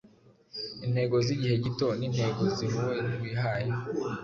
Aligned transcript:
Intego 0.85 1.15
zigihe 1.25 1.55
gito 1.65 1.87
nintego 1.99 2.43
zihue 2.55 2.95
wihaye 3.21 3.71